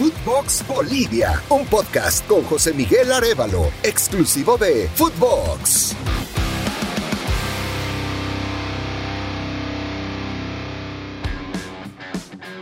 Footbox 0.00 0.66
Bolivia, 0.66 1.42
un 1.50 1.66
podcast 1.66 2.26
con 2.26 2.42
José 2.44 2.72
Miguel 2.72 3.12
Arevalo, 3.12 3.70
exclusivo 3.82 4.56
de 4.56 4.88
Footbox. 4.94 5.94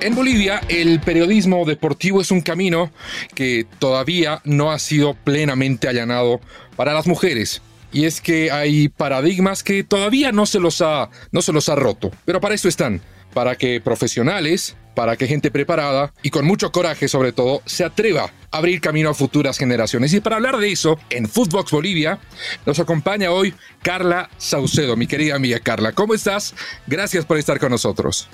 En 0.01 0.17
Bolivia, 0.17 0.61
el 0.69 0.99
periodismo 0.99 1.65
deportivo 1.65 2.21
es 2.21 2.33
un 2.33 2.41
camino 2.41 2.91
que 3.37 3.69
todavía 3.79 4.41
no 4.43 4.73
ha 4.73 4.81
sido 4.81 5.15
plenamente 5.15 5.87
allanado 5.87 6.41
para 6.75 6.93
las 6.93 7.07
mujeres. 7.07 7.63
Y 7.93 8.07
es 8.07 8.21
que 8.21 8.51
hay 8.51 8.89
paradigmas 8.89 9.63
que 9.63 9.85
todavía 9.85 10.33
no 10.33 10.45
se 10.45 10.59
los 10.59 10.83
ha, 10.83 11.09
no 11.31 11.41
se 11.41 11.53
los 11.53 11.69
ha 11.69 11.77
roto. 11.77 12.11
Pero 12.25 12.41
para 12.41 12.57
eso 12.57 12.69
están, 12.69 13.01
para 13.39 13.55
que 13.55 13.81
profesionales, 13.81 14.77
para 14.97 15.17
que 15.17 15.29
gente 15.29 15.53
preparada 15.53 16.13
y 16.25 16.31
con 16.31 16.45
mucho 16.45 16.73
coraje 16.73 17.07
sobre 17.07 17.31
todo 17.31 17.63
se 17.67 17.85
atreva 17.85 18.33
a 18.51 18.57
abrir 18.57 18.81
camino 18.81 19.11
a 19.11 19.15
futuras 19.15 19.59
generaciones. 19.59 20.13
Y 20.13 20.21
para 20.21 20.35
hablar 20.35 20.57
de 20.57 20.73
eso, 20.73 20.99
en 21.09 21.29
Footbox 21.29 21.71
Bolivia 21.71 22.19
nos 22.67 22.81
acompaña 22.81 23.31
hoy 23.31 23.55
Carla 23.81 24.29
Saucedo, 24.39 24.97
mi 24.97 25.07
querida 25.07 25.37
amiga 25.37 25.61
Carla. 25.61 25.93
¿Cómo 25.93 26.15
estás? 26.15 26.53
Gracias 26.89 27.25
por 27.27 27.39
estar 27.39 27.61
con 27.61 27.71
nosotros. 27.71 28.29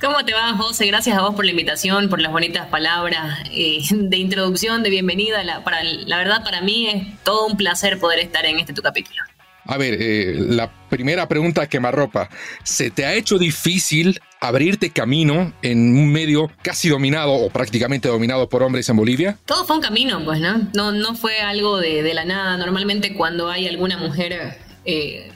¿Cómo 0.00 0.24
te 0.24 0.32
va, 0.32 0.56
José? 0.56 0.86
Gracias 0.86 1.18
a 1.18 1.20
vos 1.20 1.34
por 1.34 1.44
la 1.44 1.50
invitación, 1.50 2.08
por 2.08 2.22
las 2.22 2.32
bonitas 2.32 2.66
palabras 2.68 3.40
eh, 3.52 3.82
de 3.90 4.16
introducción, 4.16 4.82
de 4.82 4.88
bienvenida. 4.88 5.44
La, 5.44 5.64
para, 5.64 5.84
la 5.84 6.16
verdad, 6.16 6.42
para 6.42 6.62
mí 6.62 6.88
es 6.88 7.22
todo 7.24 7.46
un 7.46 7.58
placer 7.58 7.98
poder 7.98 8.20
estar 8.20 8.46
en 8.46 8.58
este 8.58 8.72
tu 8.72 8.80
capítulo. 8.80 9.20
A 9.66 9.76
ver, 9.76 9.96
eh, 10.00 10.34
la 10.36 10.70
primera 10.88 11.28
pregunta 11.28 11.68
que 11.68 11.80
me 11.80 11.88
arropa. 11.88 12.28
¿Se 12.62 12.90
te 12.90 13.04
ha 13.04 13.14
hecho 13.14 13.38
difícil 13.38 14.20
abrirte 14.40 14.90
camino 14.90 15.52
en 15.62 15.96
un 15.96 16.12
medio 16.12 16.50
casi 16.62 16.88
dominado 16.88 17.32
o 17.32 17.50
prácticamente 17.50 18.08
dominado 18.08 18.48
por 18.48 18.62
hombres 18.62 18.88
en 18.88 18.96
Bolivia? 18.96 19.38
Todo 19.44 19.64
fue 19.64 19.76
un 19.76 19.82
camino, 19.82 20.24
pues, 20.24 20.40
¿no? 20.40 20.68
No, 20.74 20.92
no 20.92 21.14
fue 21.16 21.40
algo 21.40 21.78
de, 21.78 22.14
la 22.14 22.24
nada. 22.24 22.56
Normalmente 22.56 23.14
cuando 23.14 23.48
hay 23.50 23.66
alguna 23.66 23.96
mujer 23.98 24.56
eh, 24.84 25.30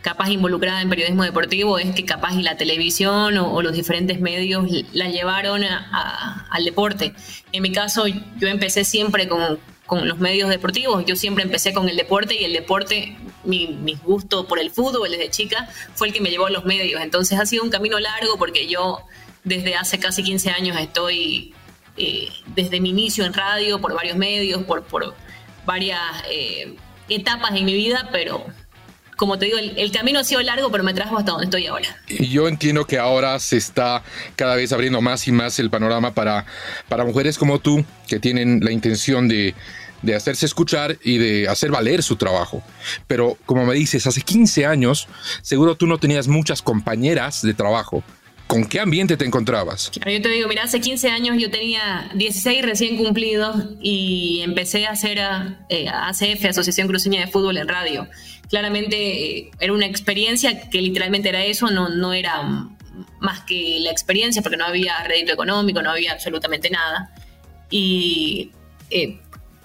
capaz 0.00 0.30
involucrada 0.30 0.82
en 0.82 0.88
periodismo 0.88 1.24
deportivo 1.24 1.78
es 1.78 1.94
que 1.94 2.04
capaz 2.04 2.34
y 2.34 2.42
la 2.42 2.56
televisión 2.56 3.36
o, 3.38 3.62
los 3.62 3.72
diferentes 3.72 4.20
medios 4.20 4.66
la 4.92 5.08
llevaron 5.08 5.62
al 5.64 6.64
deporte. 6.64 7.14
En 7.52 7.62
mi 7.62 7.72
caso, 7.72 8.06
yo 8.06 8.48
empecé 8.48 8.84
siempre 8.84 9.28
con, 9.28 9.58
con, 9.86 10.08
los 10.08 10.18
medios 10.18 10.50
deportivos, 10.50 11.04
yo 11.06 11.16
siempre 11.16 11.44
empecé 11.44 11.72
con 11.72 11.88
el 11.88 11.96
deporte 11.96 12.34
y 12.34 12.44
el 12.44 12.52
deporte, 12.52 13.16
mi, 13.44 13.68
mi, 13.68 13.94
gusto 13.94 14.46
por 14.46 14.58
el 14.58 14.70
fútbol 14.70 15.10
desde 15.10 15.30
chica 15.30 15.68
fue 15.94 16.08
el 16.08 16.12
que 16.12 16.20
me 16.20 16.30
llevó 16.30 16.46
a 16.46 16.50
los 16.50 16.64
medios. 16.64 17.00
Entonces 17.00 17.38
ha 17.38 17.46
sido 17.46 17.64
un 17.64 17.70
camino 17.70 17.98
largo 17.98 18.36
porque 18.38 18.66
yo 18.66 19.00
desde 19.44 19.76
hace 19.76 19.98
casi 19.98 20.22
15 20.22 20.50
años 20.50 20.78
estoy 20.80 21.54
eh, 21.96 22.28
desde 22.54 22.80
mi 22.80 22.90
inicio 22.90 23.24
en 23.24 23.32
radio, 23.32 23.80
por 23.80 23.94
varios 23.94 24.16
medios, 24.16 24.62
por, 24.64 24.82
por 24.84 25.14
varias 25.64 26.00
eh, 26.28 26.74
etapas 27.08 27.52
en 27.54 27.64
mi 27.64 27.74
vida, 27.74 28.08
pero 28.10 28.44
como 29.16 29.38
te 29.38 29.46
digo, 29.46 29.58
el, 29.58 29.92
camino 29.92 30.18
ha 30.18 30.24
sido 30.24 30.40
largo, 30.42 30.70
pero 30.70 30.84
me 30.84 30.94
trajo 30.94 31.16
hasta 31.16 31.32
donde 31.32 31.44
estoy 31.44 31.66
ahora. 31.66 31.88
Y 32.08 32.28
yo 32.28 32.48
entiendo 32.48 32.84
que 32.84 32.98
ahora 32.98 33.38
se 33.38 33.56
está 33.56 34.02
cada 34.36 34.56
vez 34.56 34.72
abriendo 34.72 35.00
más 35.00 35.26
y 35.28 35.32
más 35.32 35.58
el 35.58 35.70
panorama 35.70 36.14
para, 36.14 36.46
para 36.88 37.04
mujeres 37.04 37.38
como 37.38 37.58
tú, 37.58 37.84
que 38.08 38.18
tienen 38.18 38.60
la 38.62 38.72
intención 38.72 39.28
de, 39.28 39.54
de 40.02 40.14
hacerse 40.14 40.46
escuchar 40.46 40.98
y 41.02 41.18
de 41.18 41.48
hacer 41.48 41.70
valer 41.70 42.02
su 42.02 42.16
trabajo. 42.16 42.62
Pero 43.06 43.38
como 43.46 43.64
me 43.64 43.74
dices, 43.74 44.06
hace 44.06 44.20
15 44.20 44.66
años, 44.66 45.08
seguro 45.42 45.76
tú 45.76 45.86
no 45.86 45.98
tenías 45.98 46.28
muchas 46.28 46.62
compañeras 46.62 47.42
de 47.42 47.54
trabajo. 47.54 48.02
¿Con 48.46 48.66
qué 48.66 48.78
ambiente 48.78 49.16
te 49.16 49.24
encontrabas? 49.24 49.90
Claro, 49.90 50.10
yo 50.10 50.20
te 50.20 50.28
digo, 50.28 50.48
mira, 50.48 50.64
hace 50.64 50.78
15 50.80 51.08
años 51.08 51.36
yo 51.40 51.50
tenía 51.50 52.10
16 52.14 52.62
recién 52.62 52.96
cumplidos 52.98 53.56
y 53.80 54.40
empecé 54.42 54.86
a 54.86 54.90
hacer 54.90 55.18
eh, 55.70 55.88
ACF, 55.88 56.44
Asociación 56.44 56.86
Cruceña 56.86 57.22
de 57.22 57.26
Fútbol 57.28 57.56
en 57.56 57.68
radio 57.68 58.06
claramente 58.54 59.38
eh, 59.38 59.50
era 59.58 59.72
una 59.72 59.84
experiencia 59.84 60.70
que 60.70 60.80
literalmente 60.80 61.28
era 61.28 61.44
eso, 61.44 61.72
no, 61.72 61.88
no 61.88 62.12
era 62.12 62.68
más 63.18 63.40
que 63.40 63.80
la 63.80 63.90
experiencia, 63.90 64.42
porque 64.42 64.56
no 64.56 64.64
había 64.64 65.02
rédito 65.02 65.32
económico, 65.32 65.82
no 65.82 65.90
había 65.90 66.12
absolutamente 66.12 66.70
nada. 66.70 67.12
Y 67.68 68.52
eh, 68.90 69.18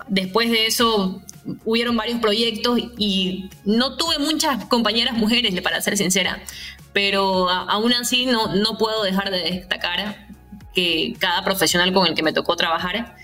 después 0.08 0.50
de 0.50 0.66
eso 0.66 1.22
hubieron 1.66 1.96
varios 1.98 2.20
proyectos 2.20 2.80
y 2.98 3.52
no 3.64 3.96
tuve 3.96 4.18
muchas 4.18 4.66
compañeras 4.66 5.14
mujeres, 5.16 5.62
para 5.62 5.80
ser 5.82 5.96
sincera, 5.96 6.42
pero 6.92 7.48
aún 7.48 7.94
así 7.94 8.26
no, 8.26 8.56
no 8.56 8.80
puedo 8.80 9.04
dejar 9.04 9.30
de 9.30 9.52
destacar 9.52 10.28
que 10.74 11.14
cada 11.20 11.44
profesional 11.44 11.94
con 11.94 12.08
el 12.08 12.16
que 12.16 12.24
me 12.24 12.34
tocó 12.34 12.56
trabajar 12.56 13.16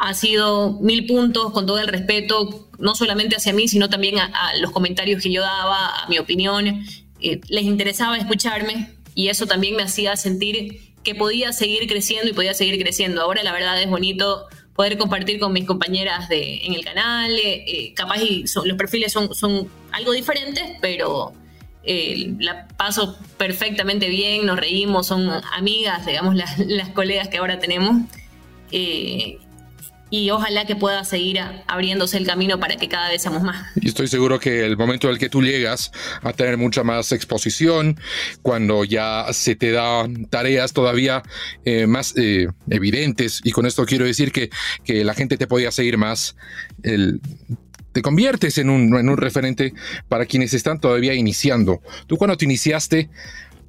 ha 0.00 0.14
sido 0.14 0.78
mil 0.80 1.06
puntos 1.06 1.52
con 1.52 1.66
todo 1.66 1.78
el 1.78 1.86
respeto, 1.86 2.70
no 2.78 2.94
solamente 2.94 3.36
hacia 3.36 3.52
mí, 3.52 3.68
sino 3.68 3.90
también 3.90 4.18
a, 4.18 4.56
los 4.58 4.70
comentarios 4.70 5.22
que 5.22 5.30
yo 5.30 5.42
daba, 5.42 6.04
a 6.04 6.08
mi 6.08 6.18
opinión. 6.18 6.66
Eh, 7.20 7.40
les 7.48 7.64
interesaba 7.64 8.16
escucharme 8.16 8.94
y 9.14 9.28
eso 9.28 9.46
también 9.46 9.76
me 9.76 9.82
hacía 9.82 10.16
sentir 10.16 10.94
que 11.04 11.14
podía 11.14 11.52
seguir 11.52 11.86
creciendo 11.86 12.30
y 12.30 12.32
podía 12.32 12.54
seguir 12.54 12.80
creciendo. 12.82 13.20
Ahora 13.20 13.42
la 13.42 13.52
verdad 13.52 13.80
es 13.80 13.90
bonito 13.90 14.46
poder 14.74 14.96
compartir 14.96 15.38
con 15.38 15.52
mis 15.52 15.66
compañeras 15.66 16.30
de, 16.30 16.64
en 16.64 16.72
el 16.72 16.82
canal. 16.82 17.30
Eh, 17.32 17.64
eh, 17.66 17.92
capaz 17.94 18.22
y 18.22 18.46
los 18.64 18.78
perfiles 18.78 19.12
son, 19.12 19.34
son 19.34 19.68
algo 19.92 20.12
diferentes, 20.12 20.64
pero 20.80 21.34
la 21.84 22.68
paso 22.68 23.18
perfectamente 23.36 24.08
bien, 24.08 24.46
nos 24.46 24.58
reímos, 24.58 25.08
son 25.08 25.30
amigas, 25.52 26.06
digamos, 26.06 26.36
las, 26.36 26.58
las 26.58 26.88
colegas 26.88 27.28
que 27.28 27.36
ahora 27.36 27.58
tenemos 27.58 28.06
y 30.10 30.30
ojalá 30.30 30.66
que 30.66 30.76
pueda 30.76 31.04
seguir 31.04 31.40
abriéndose 31.66 32.16
el 32.16 32.26
camino 32.26 32.58
para 32.58 32.76
que 32.76 32.88
cada 32.88 33.08
vez 33.08 33.22
seamos 33.22 33.42
más. 33.42 33.66
Y 33.80 33.88
estoy 33.88 34.08
seguro 34.08 34.38
que 34.40 34.64
el 34.64 34.76
momento 34.76 35.06
en 35.06 35.14
el 35.14 35.18
que 35.18 35.28
tú 35.28 35.42
llegas 35.42 35.92
a 36.22 36.32
tener 36.32 36.56
mucha 36.56 36.82
más 36.82 37.12
exposición, 37.12 37.98
cuando 38.42 38.84
ya 38.84 39.26
se 39.32 39.54
te 39.54 39.70
dan 39.70 40.26
tareas 40.26 40.72
todavía 40.72 41.22
eh, 41.64 41.86
más 41.86 42.14
eh, 42.16 42.48
evidentes, 42.68 43.40
y 43.44 43.52
con 43.52 43.66
esto 43.66 43.86
quiero 43.86 44.04
decir 44.04 44.32
que, 44.32 44.50
que 44.84 45.04
la 45.04 45.14
gente 45.14 45.36
te 45.36 45.46
podía 45.46 45.70
seguir 45.70 45.96
más, 45.96 46.36
te 47.92 48.02
conviertes 48.02 48.58
en 48.58 48.70
un, 48.70 48.96
en 48.96 49.08
un 49.08 49.16
referente 49.16 49.74
para 50.08 50.26
quienes 50.26 50.54
están 50.54 50.80
todavía 50.80 51.14
iniciando. 51.14 51.82
Tú 52.06 52.16
cuando 52.16 52.36
te 52.36 52.44
iniciaste, 52.44 53.10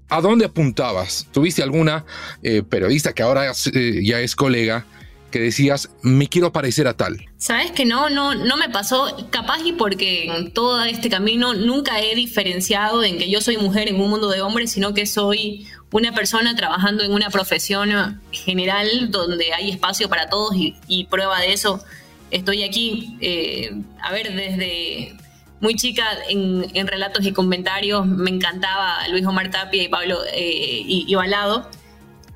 ¿a 0.10 0.22
dónde 0.22 0.46
apuntabas? 0.46 1.28
¿Tuviste 1.32 1.64
alguna 1.64 2.06
eh, 2.44 2.64
periodista 2.64 3.14
que 3.14 3.24
ahora 3.24 3.52
ya 3.54 4.20
es 4.20 4.36
colega? 4.36 4.86
Que 5.32 5.40
decías, 5.40 5.90
me 6.04 6.28
quiero 6.28 6.52
parecer 6.52 6.88
a 6.88 6.94
tal? 6.94 7.26
Sabes 7.38 7.72
que 7.72 7.86
no, 7.86 8.10
no, 8.10 8.36
no 8.36 8.58
me 8.58 8.70
pasó, 8.70 9.28
capaz 9.32 9.66
y 9.66 9.72
porque 9.72 10.26
en 10.26 10.54
todo 10.54 10.84
este 10.84 11.10
camino 11.10 11.54
nunca 11.54 12.00
he 12.02 12.14
diferenciado 12.14 13.04
en 13.04 13.18
que 13.18 13.30
yo 13.30 13.42
soy 13.42 13.58
mujer 13.58 13.90
en 13.90 14.00
un 14.00 14.10
mundo 14.10 14.30
de 14.30 14.42
hombres, 14.42 14.72
sino 14.72 14.94
que 14.94 15.06
soy 15.06 15.66
una 15.92 16.14
persona 16.14 16.56
trabajando 16.56 17.04
en 17.04 17.12
una 17.12 17.30
profesión 17.30 18.22
general 18.32 19.12
donde 19.12 19.54
hay 19.54 19.72
espacio 19.72 20.08
para 20.10 20.30
todos 20.30 20.54
y, 20.56 21.04
prueba 21.06 21.40
de 21.40 21.54
eso 21.54 21.84
estoy 22.30 22.64
aquí. 22.64 23.18
Eh, 23.20 23.72
a 24.02 24.12
ver, 24.12 24.34
desde 24.34 25.16
muy 25.60 25.76
chica 25.76 26.06
en, 26.30 26.88
relatos 26.88 27.26
y 27.26 27.34
comentarios 27.34 28.06
me 28.06 28.30
encantaba 28.30 29.08
Luis 29.10 29.26
Omar 29.26 29.52
Tapia 29.52 29.84
y 29.84 29.90
Pablo 29.90 30.20
eh, 30.34 30.84
y, 30.86 31.06
y 31.08 31.16
Balado 31.16 31.70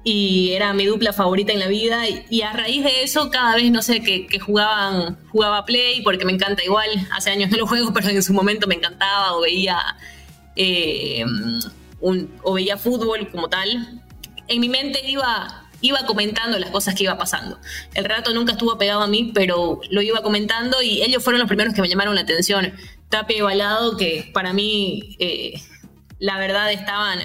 y 0.08 0.52
era 0.52 0.72
mi 0.74 0.86
dupla 0.86 1.14
favorita 1.14 1.52
en 1.52 1.60
la 1.60 1.68
vida. 1.68 2.04
Y, 2.08 2.44
a 2.44 2.54
raíz 2.54 2.84
de 2.84 3.04
eso 3.04 3.32
cada 3.32 3.56
vez 3.56 3.72
no 3.72 3.82
sé 3.82 4.02
que, 4.02 4.40
jugaban 4.40 5.18
jugaba 5.32 5.66
play 5.66 6.02
porque 6.04 6.26
me 6.26 6.32
encanta 6.32 6.64
igual. 6.64 6.88
Hace 7.12 7.32
años 7.32 7.50
no 7.50 7.58
lo 7.58 7.68
juego 7.68 7.92
pero 7.94 8.10
en 8.10 8.24
su 8.24 8.32
momento 8.32 8.68
me 8.68 8.76
encantaba 8.76 9.36
o 9.36 9.42
veía 9.42 9.80
eh, 10.56 11.26
o 12.00 12.54
veía 12.54 12.78
fútbol 12.78 13.28
como 13.32 13.50
tal. 13.50 14.00
En 14.48 14.62
mi 14.62 14.70
mente 14.70 15.02
iba 15.10 15.64
iba 15.82 16.06
comentando 16.06 16.58
las 16.60 16.70
cosas 16.70 16.94
que 16.94 17.04
iba 17.04 17.18
pasando. 17.18 17.60
El 17.96 18.06
rato 18.06 18.32
nunca 18.32 18.52
estuvo 18.52 18.78
pegado 18.78 19.02
a 19.02 19.08
mí 19.08 19.32
pero 19.34 19.82
lo 19.90 20.02
iba 20.04 20.22
comentando 20.22 20.84
y 20.84 21.02
ellos 21.02 21.24
fueron 21.24 21.40
los 21.40 21.48
primeros 21.48 21.74
que 21.74 21.82
me 21.82 21.90
llamaron 21.90 22.14
la 22.14 22.22
atención. 22.22 22.74
Tapia 23.10 23.38
y 23.38 23.42
Balado 23.42 23.98
que 23.98 24.30
para 24.36 24.54
mí 24.54 25.16
eh, 25.18 25.60
la 26.20 26.38
verdad 26.38 26.72
estaban 26.72 27.20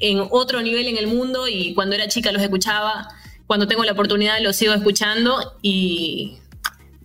en 0.00 0.22
otro 0.30 0.62
nivel 0.62 0.88
en 0.88 0.96
el 0.96 1.06
mundo 1.06 1.48
y 1.48 1.74
cuando 1.74 1.94
era 1.94 2.08
chica 2.08 2.32
los 2.32 2.42
escuchaba, 2.42 3.08
cuando 3.46 3.66
tengo 3.66 3.84
la 3.84 3.92
oportunidad 3.92 4.40
los 4.40 4.56
sigo 4.56 4.74
escuchando 4.74 5.58
y 5.62 6.38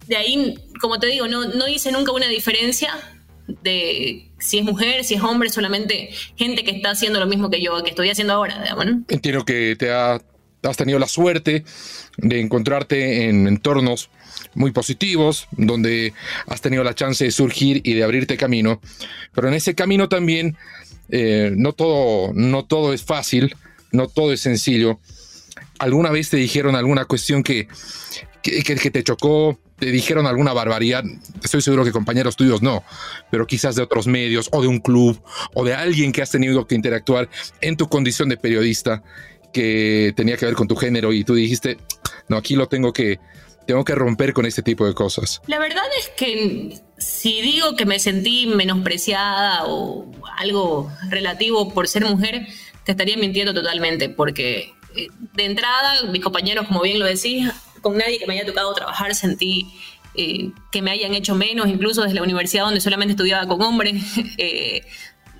de 0.07 0.17
ahí, 0.17 0.55
como 0.81 0.99
te 0.99 1.07
digo, 1.07 1.27
no, 1.27 1.45
no 1.45 1.67
hice 1.67 1.91
nunca 1.91 2.11
una 2.11 2.27
diferencia 2.27 2.93
de 3.63 4.29
si 4.39 4.59
es 4.59 4.63
mujer, 4.63 5.03
si 5.03 5.15
es 5.15 5.21
hombre, 5.21 5.49
solamente 5.49 6.09
gente 6.35 6.63
que 6.63 6.71
está 6.71 6.91
haciendo 6.91 7.19
lo 7.19 7.27
mismo 7.27 7.49
que 7.49 7.61
yo, 7.61 7.81
que 7.83 7.91
estoy 7.91 8.09
haciendo 8.09 8.33
ahora, 8.33 8.63
Entiendo 9.07 9.45
que 9.45 9.75
te 9.75 9.91
has 9.91 10.77
tenido 10.77 10.99
la 10.99 11.07
suerte 11.07 11.63
de 12.17 12.39
encontrarte 12.39 13.29
en 13.29 13.47
entornos 13.47 14.09
muy 14.55 14.71
positivos, 14.71 15.47
donde 15.51 16.13
has 16.47 16.61
tenido 16.61 16.83
la 16.83 16.95
chance 16.95 17.23
de 17.23 17.31
surgir 17.31 17.81
y 17.83 17.93
de 17.93 18.03
abrirte 18.03 18.37
camino, 18.37 18.81
pero 19.33 19.47
en 19.47 19.53
ese 19.53 19.75
camino 19.75 20.09
también 20.09 20.57
eh, 21.09 21.51
no, 21.55 21.73
todo, 21.73 22.31
no 22.33 22.65
todo 22.65 22.93
es 22.93 23.03
fácil, 23.03 23.55
no 23.91 24.07
todo 24.07 24.33
es 24.33 24.41
sencillo. 24.41 24.99
¿Alguna 25.79 26.11
vez 26.11 26.29
te 26.29 26.37
dijeron 26.37 26.75
alguna 26.75 27.05
cuestión 27.05 27.43
que, 27.43 27.67
que, 28.41 28.63
que 28.63 28.91
te 28.91 29.03
chocó? 29.03 29.59
¿Te 29.77 29.91
dijeron 29.91 30.27
alguna 30.27 30.51
barbaridad? 30.51 31.03
Estoy 31.43 31.61
seguro 31.61 31.85
que 31.85 31.91
compañeros 31.91 32.35
tuyos 32.35 32.61
no, 32.61 32.83
pero 33.31 33.47
quizás 33.47 33.75
de 33.75 33.81
otros 33.81 34.07
medios 34.07 34.49
o 34.51 34.61
de 34.61 34.67
un 34.67 34.79
club 34.79 35.21
o 35.53 35.63
de 35.63 35.73
alguien 35.73 36.11
que 36.11 36.21
has 36.21 36.31
tenido 36.31 36.67
que 36.67 36.75
interactuar 36.75 37.29
en 37.61 37.77
tu 37.77 37.87
condición 37.87 38.27
de 38.27 38.37
periodista 38.37 39.03
que 39.53 40.13
tenía 40.15 40.37
que 40.37 40.45
ver 40.45 40.55
con 40.55 40.67
tu 40.67 40.75
género 40.75 41.13
y 41.13 41.23
tú 41.23 41.33
dijiste, 41.33 41.77
no, 42.27 42.37
aquí 42.37 42.55
lo 42.55 42.67
tengo 42.67 42.91
que, 42.91 43.19
tengo 43.69 43.85
que 43.85 43.93
romper 43.93 44.33
con 44.33 44.47
este 44.47 44.63
tipo 44.63 44.87
de 44.87 44.95
cosas. 44.95 45.43
La 45.45 45.59
verdad 45.59 45.83
es 45.99 46.09
que 46.09 46.81
si 46.97 47.39
digo 47.43 47.75
que 47.75 47.85
me 47.85 47.99
sentí 47.99 48.47
menospreciada 48.47 49.65
o 49.67 50.11
algo 50.37 50.91
relativo 51.09 51.71
por 51.71 51.87
ser 51.87 52.03
mujer, 52.03 52.47
te 52.83 52.93
estaría 52.93 53.15
mintiendo 53.15 53.53
totalmente, 53.53 54.09
porque 54.09 54.73
eh, 54.95 55.09
de 55.35 55.45
entrada, 55.45 56.01
mis 56.11 56.23
compañeros, 56.23 56.65
como 56.65 56.81
bien 56.81 56.97
lo 56.97 57.05
decís, 57.05 57.47
con 57.83 57.95
nadie 57.95 58.17
que 58.17 58.25
me 58.25 58.33
haya 58.33 58.45
tocado 58.47 58.73
trabajar 58.73 59.13
sentí 59.13 59.67
eh, 60.15 60.49
que 60.71 60.81
me 60.81 60.89
hayan 60.89 61.13
hecho 61.13 61.35
menos, 61.35 61.67
incluso 61.67 62.01
desde 62.01 62.15
la 62.15 62.23
universidad 62.23 62.63
donde 62.63 62.81
solamente 62.81 63.11
estudiaba 63.11 63.47
con 63.47 63.61
hombres, 63.61 64.03
eh, 64.39 64.81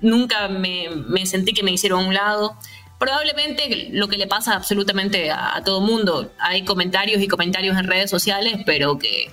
nunca 0.02 0.46
me, 0.46 0.88
me, 1.08 1.26
sentí 1.26 1.52
que 1.52 1.64
me 1.64 1.72
hicieron 1.72 2.04
a 2.04 2.06
un 2.06 2.14
lado. 2.14 2.56
Probablemente 3.00 3.88
lo 3.92 4.08
que 4.08 4.18
le 4.18 4.26
pasa 4.26 4.54
absolutamente 4.54 5.30
a, 5.30 5.62
todo 5.64 5.80
mundo, 5.80 6.34
hay 6.38 6.66
comentarios 6.66 7.22
y 7.22 7.28
comentarios 7.28 7.78
en 7.78 7.86
redes 7.86 8.10
sociales, 8.10 8.58
pero 8.66 8.98
que 8.98 9.30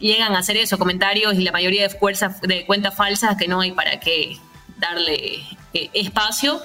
llegan 0.00 0.34
a 0.34 0.40
hacer 0.40 0.56
eso, 0.56 0.76
comentarios 0.76 1.34
y 1.34 1.44
la 1.44 1.52
mayoría 1.52 1.82
de, 1.82 1.88
fuerzas, 1.88 2.40
de 2.40 2.66
cuentas 2.66 2.96
falsas 2.96 3.36
que 3.36 3.46
no 3.46 3.60
hay 3.60 3.70
para 3.70 4.00
qué 4.00 4.36
darle 4.78 5.44
espacio 5.72 6.60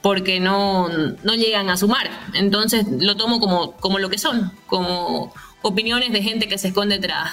porque 0.00 0.40
no, 0.40 0.88
no 0.88 1.34
llegan 1.34 1.68
a 1.68 1.76
sumar. 1.76 2.10
Entonces 2.32 2.86
lo 2.88 3.18
tomo 3.18 3.38
como, 3.38 3.72
como 3.72 3.98
lo 3.98 4.08
que 4.08 4.16
son, 4.16 4.52
como 4.66 5.34
opiniones 5.60 6.12
de 6.12 6.22
gente 6.22 6.48
que 6.48 6.56
se 6.56 6.68
esconde 6.68 6.98
tras, 6.98 7.30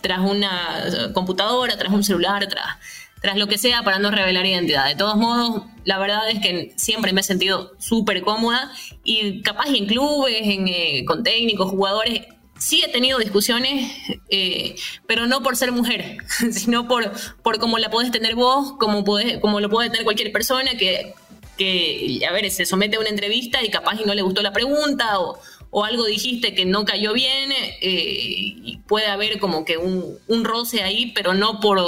tras 0.00 0.20
una 0.20 1.12
computadora, 1.12 1.76
tras 1.76 1.92
un 1.92 2.04
celular, 2.04 2.46
tras, 2.48 2.78
tras 3.20 3.36
lo 3.36 3.46
que 3.46 3.58
sea 3.58 3.82
para 3.82 3.98
no 3.98 4.10
revelar 4.10 4.46
identidad. 4.46 4.86
De 4.86 4.94
todos 4.94 5.16
modos, 5.16 5.64
la 5.84 5.98
verdad 5.98 6.28
es 6.30 6.40
que 6.40 6.72
siempre 6.76 7.12
me 7.12 7.20
he 7.20 7.24
sentido 7.24 7.72
súper 7.78 8.22
cómoda 8.22 8.72
y 9.04 9.42
capaz 9.42 9.68
en 9.68 9.86
clubes, 9.86 10.40
en, 10.42 10.68
eh, 10.68 11.04
con 11.06 11.22
técnicos, 11.22 11.70
jugadores, 11.70 12.22
sí 12.58 12.82
he 12.82 12.88
tenido 12.88 13.18
discusiones, 13.18 13.92
eh, 14.28 14.74
pero 15.06 15.26
no 15.26 15.42
por 15.42 15.56
ser 15.56 15.72
mujer, 15.72 16.18
sino 16.52 16.88
por, 16.88 17.12
por 17.42 17.58
cómo 17.58 17.78
la 17.78 17.90
podés 17.90 18.10
tener 18.10 18.34
vos, 18.34 18.72
como, 18.78 19.04
podés, 19.04 19.38
como 19.38 19.60
lo 19.60 19.68
puede 19.68 19.90
tener 19.90 20.04
cualquier 20.04 20.32
persona 20.32 20.76
que 20.76 21.14
que, 21.60 22.22
a 22.26 22.32
ver, 22.32 22.50
se 22.50 22.64
somete 22.64 22.96
a 22.96 23.00
una 23.00 23.10
entrevista 23.10 23.62
y 23.62 23.68
capaz 23.68 24.00
y 24.00 24.06
no 24.06 24.14
le 24.14 24.22
gustó 24.22 24.40
la 24.40 24.50
pregunta 24.50 25.20
o, 25.20 25.38
o 25.68 25.84
algo 25.84 26.06
dijiste 26.06 26.54
que 26.54 26.64
no 26.64 26.86
cayó 26.86 27.12
bien 27.12 27.52
eh, 27.52 27.76
y 27.82 28.78
puede 28.88 29.08
haber 29.08 29.38
como 29.38 29.66
que 29.66 29.76
un, 29.76 30.16
un, 30.26 30.44
roce 30.44 30.82
ahí, 30.82 31.12
pero 31.14 31.34
no 31.34 31.60
por 31.60 31.78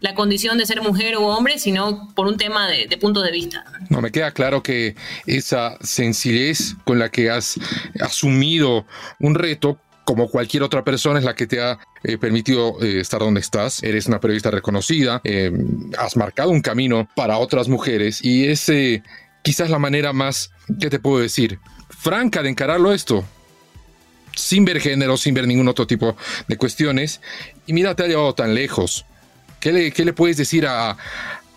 la 0.00 0.14
condición 0.14 0.58
de 0.58 0.66
ser 0.66 0.82
mujer 0.82 1.16
o 1.16 1.26
hombre, 1.26 1.58
sino 1.58 2.12
por 2.14 2.26
un 2.26 2.36
tema 2.36 2.68
de, 2.68 2.96
punto 2.98 3.22
de 3.22 3.32
vista. 3.32 3.64
No, 3.88 4.00
me 4.00 4.10
queda 4.12 4.30
claro 4.30 4.62
que 4.62 4.94
esa 5.26 5.78
sencillez 5.80 6.74
con 6.84 6.98
la 6.98 7.10
que 7.10 7.30
has 7.30 7.58
asumido 8.00 8.86
un 9.20 9.34
reto 9.34 9.80
como 10.04 10.28
cualquier 10.28 10.62
otra 10.62 10.84
persona 10.84 11.18
es 11.18 11.24
la 11.24 11.34
que 11.34 11.46
te 11.46 11.60
ha 11.60 11.78
eh, 12.04 12.16
permitido 12.16 12.80
eh, 12.80 13.00
estar 13.00 13.20
donde 13.20 13.40
estás. 13.40 13.82
Eres 13.82 14.06
una 14.06 14.20
periodista 14.20 14.50
reconocida, 14.50 15.20
eh, 15.24 15.50
has 15.98 16.16
marcado 16.16 16.50
un 16.50 16.60
camino 16.60 17.08
para 17.16 17.38
otras 17.38 17.68
mujeres 17.68 18.22
y 18.22 18.46
es 18.46 18.70
quizás 19.42 19.70
la 19.70 19.78
manera 19.78 20.12
más, 20.12 20.50
¿qué 20.78 20.90
te 20.90 21.00
puedo 21.00 21.18
decir? 21.20 21.58
Franca 21.88 22.42
de 22.42 22.50
encararlo 22.50 22.92
esto. 22.92 23.24
Sin 24.36 24.66
ver 24.66 24.80
género, 24.80 25.16
sin 25.16 25.32
ver 25.32 25.46
ningún 25.46 25.66
otro 25.66 25.86
tipo 25.86 26.14
de 26.46 26.56
cuestiones. 26.58 27.22
Y 27.66 27.72
mira, 27.72 27.94
te 27.96 28.04
ha 28.04 28.06
llevado 28.06 28.34
tan 28.34 28.54
lejos. 28.54 29.06
¿Qué 29.60 29.72
le, 29.72 29.92
qué 29.92 30.04
le 30.04 30.12
puedes 30.12 30.36
decir 30.36 30.66
a, 30.66 30.96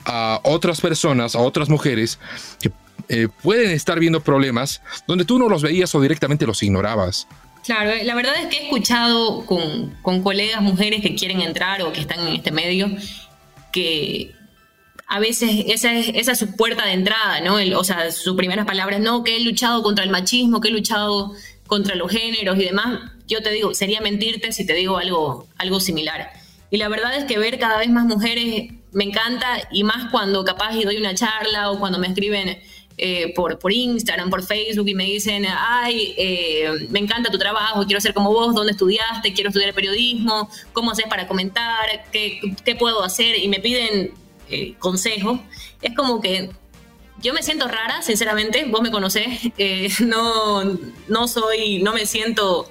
a 0.05 0.39
otras 0.43 0.81
personas, 0.81 1.35
a 1.35 1.39
otras 1.39 1.69
mujeres 1.69 2.19
que 2.59 2.71
pueden 3.41 3.71
estar 3.71 3.99
viendo 3.99 4.21
problemas 4.21 4.81
donde 5.07 5.25
tú 5.25 5.39
no 5.39 5.49
los 5.49 5.61
veías 5.61 5.93
o 5.95 6.01
directamente 6.01 6.45
los 6.45 6.61
ignorabas? 6.63 7.27
Claro, 7.63 7.91
la 8.03 8.15
verdad 8.15 8.35
es 8.37 8.47
que 8.47 8.57
he 8.57 8.63
escuchado 8.63 9.45
con, 9.45 9.95
con, 10.01 10.23
colegas 10.23 10.61
mujeres 10.61 11.01
que 11.01 11.15
quieren 11.15 11.41
entrar 11.41 11.81
o 11.81 11.91
que 11.91 11.99
están 11.99 12.27
en 12.27 12.35
este 12.35 12.51
medio 12.51 12.89
que 13.71 14.33
a 15.07 15.19
veces 15.19 15.65
esa 15.67 15.93
es, 15.93 16.09
esa 16.13 16.31
es 16.31 16.39
su 16.39 16.55
puerta 16.55 16.85
de 16.85 16.93
entrada, 16.93 17.41
¿no? 17.41 17.59
El, 17.59 17.73
o 17.73 17.83
sea, 17.83 18.11
sus 18.11 18.35
primeras 18.35 18.65
palabras, 18.65 18.99
no, 18.99 19.23
que 19.23 19.37
he 19.37 19.39
luchado 19.41 19.83
contra 19.83 20.03
el 20.03 20.11
machismo, 20.11 20.61
que 20.61 20.69
he 20.69 20.71
luchado 20.71 21.33
contra 21.67 21.95
los 21.95 22.11
géneros 22.11 22.57
y 22.57 22.65
demás. 22.65 23.11
Yo 23.27 23.41
te 23.41 23.51
digo, 23.51 23.73
sería 23.73 24.01
mentirte 24.01 24.51
si 24.51 24.65
te 24.65 24.73
digo 24.73 24.97
algo, 24.97 25.47
algo 25.57 25.79
similar. 25.79 26.31
Y 26.71 26.77
la 26.77 26.87
verdad 26.87 27.15
es 27.15 27.25
que 27.25 27.39
ver 27.39 27.57
cada 27.59 27.77
vez 27.79 27.89
más 27.89 28.05
mujeres 28.05 28.71
me 28.91 29.03
encanta 29.03 29.67
y 29.71 29.83
más 29.83 30.09
cuando 30.11 30.43
capaz 30.43 30.75
y 30.75 30.83
doy 30.83 30.97
una 30.97 31.13
charla 31.15 31.71
o 31.71 31.79
cuando 31.79 31.99
me 31.99 32.07
escriben 32.07 32.59
eh, 33.01 33.33
por, 33.33 33.57
por 33.59 33.71
Instagram, 33.71 34.29
por 34.29 34.43
Facebook 34.43 34.87
y 34.89 34.93
me 34.93 35.05
dicen, 35.05 35.45
ay, 35.47 36.13
eh, 36.17 36.87
me 36.89 36.99
encanta 36.99 37.31
tu 37.31 37.37
trabajo, 37.37 37.85
quiero 37.85 38.01
ser 38.01 38.13
como 38.13 38.33
vos, 38.33 38.53
¿dónde 38.53 38.73
estudiaste? 38.73 39.33
Quiero 39.33 39.49
estudiar 39.49 39.73
periodismo, 39.73 40.49
¿cómo 40.73 40.91
haces 40.91 41.05
para 41.07 41.27
comentar? 41.27 41.85
¿Qué, 42.11 42.41
qué 42.65 42.75
puedo 42.75 43.01
hacer? 43.03 43.37
Y 43.37 43.47
me 43.47 43.61
piden 43.61 44.11
eh, 44.49 44.73
consejos. 44.79 45.39
Es 45.81 45.95
como 45.95 46.19
que 46.19 46.49
yo 47.21 47.33
me 47.33 47.41
siento 47.41 47.69
rara, 47.69 48.01
sinceramente, 48.01 48.65
vos 48.65 48.81
me 48.81 48.91
conocés, 48.91 49.39
eh, 49.57 49.89
no, 50.01 50.63
no 51.07 51.27
soy, 51.27 51.81
no 51.81 51.93
me 51.93 52.05
siento 52.05 52.69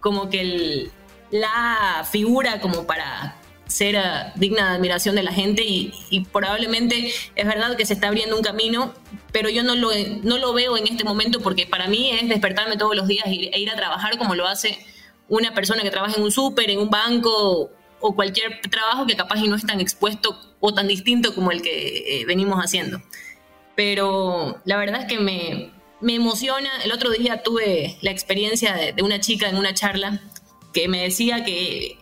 como 0.00 0.30
que 0.30 0.40
el, 0.40 0.90
la 1.30 2.06
figura 2.10 2.60
como 2.60 2.86
para 2.86 3.36
ser 3.70 3.96
uh, 3.96 4.38
digna 4.38 4.70
de 4.70 4.76
admiración 4.76 5.14
de 5.14 5.22
la 5.22 5.32
gente 5.32 5.62
y, 5.64 5.92
probablemente 6.32 7.12
es 7.36 7.46
verdad 7.46 7.76
que 7.76 7.86
se 7.86 7.94
está 7.94 8.08
abriendo 8.08 8.36
un 8.36 8.42
camino, 8.42 8.92
pero 9.32 9.48
yo 9.48 9.62
no 9.62 9.74
lo, 9.74 9.90
no 10.22 10.38
lo 10.38 10.52
veo 10.52 10.76
en 10.76 10.86
este 10.86 11.04
momento 11.04 11.40
porque 11.40 11.66
para 11.66 11.86
mí 11.86 12.10
es 12.10 12.28
despertarme 12.28 12.76
todos 12.76 12.96
los 12.96 13.06
días 13.06 13.26
e 13.26 13.34
ir, 13.34 13.50
e 13.52 13.60
ir 13.60 13.70
a 13.70 13.76
trabajar 13.76 14.18
como 14.18 14.34
lo 14.34 14.46
hace 14.46 14.78
una 15.28 15.54
persona 15.54 15.82
que 15.82 15.90
trabaja 15.90 16.16
en 16.16 16.24
un 16.24 16.32
súper, 16.32 16.70
en 16.70 16.80
un 16.80 16.90
banco 16.90 17.70
o 18.00 18.14
cualquier 18.14 18.60
trabajo 18.70 19.06
que 19.06 19.16
capaz 19.16 19.38
y 19.38 19.48
no 19.48 19.56
es 19.56 19.64
tan 19.64 19.80
expuesto 19.80 20.38
o 20.58 20.74
tan 20.74 20.88
distinto 20.88 21.34
como 21.34 21.52
el 21.52 21.62
que 21.62 22.20
eh, 22.20 22.24
venimos 22.26 22.58
haciendo. 22.58 23.00
Pero 23.76 24.60
la 24.64 24.76
verdad 24.76 25.02
es 25.02 25.06
que 25.06 25.20
me, 25.20 25.70
me 26.00 26.14
emociona. 26.16 26.70
El 26.82 26.92
otro 26.92 27.10
día 27.10 27.42
tuve 27.42 27.98
la 28.00 28.10
experiencia 28.10 28.74
de, 28.74 28.92
de 28.92 29.02
una 29.02 29.20
chica 29.20 29.48
en 29.48 29.56
una 29.56 29.72
charla 29.74 30.20
que 30.72 30.88
me 30.88 31.02
decía 31.02 31.44
que 31.44 31.98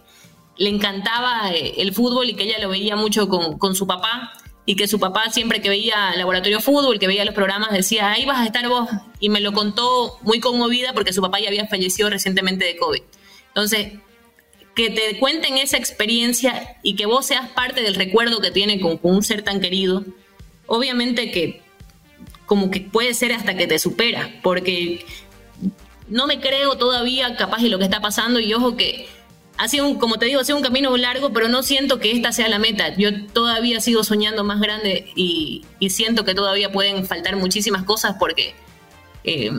le 0.56 0.68
encantaba 0.68 1.52
eh, 1.52 1.74
el 1.78 1.92
fútbol 1.94 2.28
y 2.28 2.34
que 2.34 2.44
ella 2.44 2.58
lo 2.58 2.68
veía 2.68 2.96
mucho 2.96 3.28
con, 3.28 3.58
con, 3.58 3.74
su 3.74 3.86
papá 3.86 4.32
y 4.66 4.74
que 4.74 4.88
su 4.88 4.98
papá 4.98 5.30
siempre 5.30 5.62
que 5.62 5.68
veía 5.68 6.14
Laboratorio 6.16 6.60
Fútbol, 6.60 6.98
que 6.98 7.06
veía 7.06 7.24
los 7.24 7.34
programas, 7.34 7.72
decía, 7.72 8.10
ahí 8.10 8.26
vas 8.26 8.40
a 8.40 8.44
estar 8.44 8.68
vos. 8.68 8.88
Y 9.20 9.30
me 9.30 9.40
lo 9.40 9.52
contó 9.52 10.18
muy 10.22 10.40
conmovida 10.40 10.92
porque 10.92 11.12
su 11.12 11.22
papá 11.22 11.40
ya 11.40 11.48
había 11.48 11.66
fallecido 11.66 12.10
recientemente 12.10 12.64
de 12.64 12.76
COVID. 12.76 13.02
Entonces, 13.48 13.94
que 14.74 14.90
te 14.90 15.18
cuenten 15.18 15.56
esa 15.56 15.76
experiencia 15.76 16.76
y 16.82 16.96
que 16.96 17.06
vos 17.06 17.26
seas 17.26 17.48
parte 17.50 17.82
del 17.82 17.94
recuerdo 17.94 18.40
que 18.40 18.50
tiene 18.50 18.78
con, 18.78 18.98
con 18.98 19.14
un 19.16 19.22
ser 19.22 19.42
tan 19.42 19.60
querido, 19.60 20.04
obviamente 20.66 21.30
que 21.30 21.62
como 22.46 22.70
que 22.70 22.80
puede 22.80 23.14
ser 23.14 23.32
hasta 23.32 23.56
que 23.56 23.66
te 23.66 23.78
supera, 23.78 24.30
porque 24.42 25.04
no 26.08 26.26
me 26.26 26.40
creo 26.40 26.76
todavía 26.76 27.36
capaz 27.36 27.62
de 27.62 27.68
lo 27.68 27.78
que 27.78 27.84
está 27.84 28.00
pasando 28.00 28.40
y 28.40 28.52
ojo 28.54 28.76
que 28.76 29.08
ha 29.58 29.66
sido, 29.66 29.86
un, 29.86 29.98
como 29.98 30.18
te 30.18 30.26
digo, 30.26 30.40
ha 30.40 30.44
sido 30.44 30.56
un 30.56 30.62
camino 30.62 30.96
largo, 30.96 31.32
pero 31.32 31.48
no 31.48 31.62
siento 31.62 31.98
que 31.98 32.12
esta 32.12 32.32
sea 32.32 32.48
la 32.48 32.60
meta. 32.60 32.94
Yo 32.96 33.26
todavía 33.26 33.80
sigo 33.80 34.04
soñando 34.04 34.44
más 34.44 34.60
grande 34.60 35.10
y, 35.16 35.64
siento 35.90 36.24
que 36.24 36.34
todavía 36.34 36.70
pueden 36.70 37.04
faltar 37.04 37.36
muchísimas 37.36 37.82
cosas 37.82 38.16
porque 38.20 38.54
eh, 39.24 39.50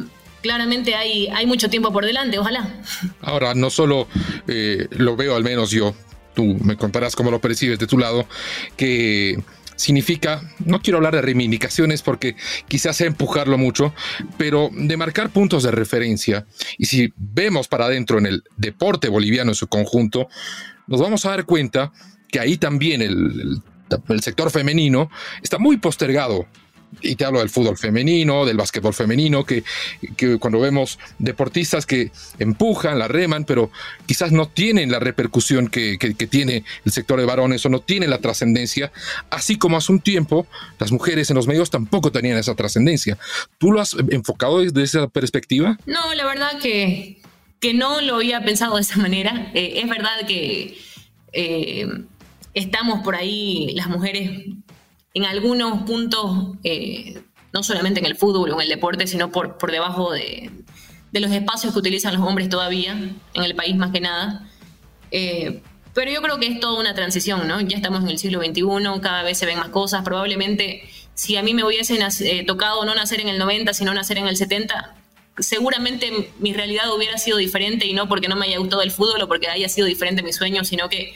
claramente 0.41 0.95
hay, 0.95 1.27
hay 1.27 1.45
mucho 1.45 1.69
tiempo 1.69 1.91
por 1.91 2.05
delante, 2.05 2.39
ojalá. 2.39 2.81
Ahora, 3.21 3.53
no 3.53 3.69
solo 3.69 4.07
eh, 4.47 4.87
lo 4.91 5.17
veo, 5.17 5.35
al 5.35 5.43
menos 5.43 5.71
yo, 5.71 5.93
tú 6.33 6.57
me 6.63 6.77
contarás 6.77 7.15
cómo 7.15 7.29
lo 7.29 7.41
percibes 7.41 7.77
de 7.77 7.87
tu 7.87 7.97
lado, 7.97 8.25
que 8.77 9.43
significa, 9.79 10.41
no 10.65 10.81
quiero 10.81 10.97
hablar 10.97 11.15
de 11.15 11.21
reivindicaciones 11.21 12.01
porque 12.01 12.35
quizás 12.67 12.97
sea 12.97 13.07
empujarlo 13.07 13.57
mucho, 13.57 13.93
pero 14.37 14.69
de 14.73 14.97
marcar 14.97 15.29
puntos 15.29 15.63
de 15.63 15.71
referencia. 15.71 16.45
Y 16.77 16.85
si 16.85 17.13
vemos 17.15 17.69
para 17.69 17.85
adentro 17.85 18.17
en 18.19 18.25
el 18.25 18.43
deporte 18.57 19.07
boliviano 19.07 19.51
en 19.51 19.55
su 19.55 19.67
conjunto, 19.67 20.27
nos 20.87 20.99
vamos 20.99 21.25
a 21.25 21.29
dar 21.29 21.45
cuenta 21.45 21.93
que 22.27 22.41
ahí 22.41 22.57
también 22.57 23.01
el, 23.01 23.61
el, 23.89 24.01
el 24.09 24.21
sector 24.21 24.51
femenino 24.51 25.09
está 25.41 25.57
muy 25.57 25.77
postergado 25.77 26.45
y 27.01 27.15
te 27.15 27.25
hablo 27.25 27.39
del 27.39 27.49
fútbol 27.49 27.77
femenino, 27.77 28.45
del 28.45 28.57
básquetbol 28.57 28.93
femenino, 28.93 29.45
que, 29.45 29.63
cuando 30.39 30.59
vemos 30.59 30.99
deportistas 31.17 31.85
que 31.85 32.11
empujan, 32.39 32.99
la 32.99 33.07
reman, 33.07 33.45
pero 33.45 33.71
quizás 34.05 34.31
no 34.31 34.47
tienen 34.47 34.91
la 34.91 34.99
repercusión 34.99 35.67
que, 35.67 35.97
tiene 36.29 36.63
el 36.85 36.91
sector 36.91 37.19
de 37.19 37.25
varones 37.25 37.65
o 37.65 37.69
no 37.69 37.79
tienen 37.79 38.09
la 38.09 38.19
trascendencia, 38.19 38.91
así 39.29 39.57
como 39.57 39.77
hace 39.77 39.91
un 39.91 39.99
tiempo 39.99 40.47
las 40.79 40.91
mujeres 40.91 41.29
en 41.29 41.35
los 41.35 41.47
medios 41.47 41.69
tampoco 41.69 42.11
tenían 42.11 42.37
esa 42.37 42.55
trascendencia. 42.55 43.17
¿Tú 43.57 43.71
lo 43.71 43.81
has 43.81 43.95
enfocado 44.09 44.59
desde 44.59 44.83
esa 44.83 45.07
perspectiva? 45.07 45.77
No, 45.85 46.13
la 46.13 46.25
verdad 46.25 46.59
que, 46.61 47.21
que 47.59 47.73
no 47.73 48.01
lo 48.01 48.15
había 48.15 48.43
pensado 48.43 48.75
de 48.75 48.81
esa 48.81 48.97
manera. 48.97 49.51
Eh, 49.53 49.81
es 49.81 49.89
verdad 49.89 50.25
que 50.27 50.77
eh, 51.33 51.87
estamos 52.53 53.03
por 53.03 53.15
ahí, 53.15 53.71
las 53.75 53.87
mujeres 53.87 54.47
en 55.19 55.25
algunos 55.25 55.83
puntos, 55.83 56.55
eh, 56.63 57.21
no 57.51 57.61
solamente 57.61 57.99
en 57.99 58.05
el 58.05 58.15
fútbol 58.15 58.51
o 58.51 58.55
en 58.55 58.61
el 58.61 58.69
deporte, 58.69 59.05
sino 59.05 59.31
por, 59.31 59.57
por 59.57 59.71
debajo 59.71 60.11
de, 60.11 60.49
los 61.11 61.31
espacios 61.31 61.73
que 61.73 61.79
utilizan 61.79 62.13
los 62.13 62.25
hombres 62.25 62.47
todavía, 62.47 62.93
en 62.93 63.43
el 63.43 63.53
país 63.53 63.75
más 63.75 63.91
que 63.91 63.99
nada. 63.99 64.49
Eh, 65.11 65.61
pero 65.93 66.09
yo 66.09 66.21
creo 66.21 66.39
que 66.39 66.47
es 66.47 66.59
toda 66.61 66.79
una 66.79 66.93
transición, 66.93 67.47
¿no? 67.47 67.59
Ya 67.59 67.75
estamos 67.75 68.03
en 68.03 68.09
el 68.09 68.17
siglo 68.17 68.39
XXI, 68.39 69.01
cada 69.01 69.23
vez 69.23 69.37
se 69.37 69.45
ven 69.45 69.59
más 69.59 69.69
cosas. 69.69 70.03
Probablemente, 70.03 70.87
si 71.15 71.35
a 71.35 71.43
mí 71.43 71.53
me 71.53 71.65
hubiesen 71.65 71.99
eh, 72.01 72.45
tocado 72.45 72.85
no 72.85 72.95
nacer 72.95 73.19
en 73.19 73.27
el 73.27 73.37
90, 73.39 73.73
sino 73.73 73.93
nacer 73.93 74.19
en 74.19 74.27
el 74.27 74.37
70, 74.37 74.95
seguramente 75.39 76.31
mi 76.39 76.53
realidad 76.53 76.93
hubiera 76.95 77.17
sido 77.17 77.37
diferente 77.37 77.85
y 77.85 77.93
no 77.93 78.07
porque 78.07 78.29
no 78.29 78.37
me 78.37 78.45
haya 78.45 78.57
gustado 78.59 78.83
el 78.83 78.91
fútbol 78.91 79.21
o 79.21 79.27
porque 79.27 79.49
haya 79.49 79.67
sido 79.67 79.87
diferente 79.87 80.23
mi 80.23 80.31
sueño, 80.31 80.63
sino 80.63 80.87
que 80.87 81.13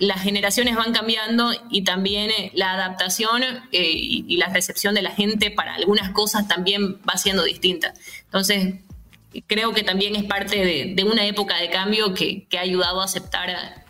las 0.00 0.22
generaciones 0.22 0.74
van 0.74 0.92
cambiando 0.92 1.52
y 1.70 1.82
también 1.82 2.30
eh, 2.30 2.50
la 2.54 2.72
adaptación 2.72 3.42
eh, 3.70 3.82
y, 3.82 4.36
la 4.38 4.48
recepción 4.48 4.94
de 4.94 5.02
la 5.02 5.10
gente 5.10 5.50
para 5.50 5.74
algunas 5.74 6.10
cosas 6.10 6.48
también 6.48 6.96
va 7.08 7.18
siendo 7.18 7.44
distinta. 7.44 7.92
Entonces, 8.24 8.76
creo 9.46 9.74
que 9.74 9.82
también 9.82 10.16
es 10.16 10.24
parte 10.24 10.94
de, 10.96 11.04
una 11.04 11.26
época 11.26 11.58
de 11.58 11.68
cambio 11.68 12.14
que, 12.14 12.46
ha 12.56 12.62
ayudado 12.62 13.02
a 13.02 13.04
aceptar 13.04 13.84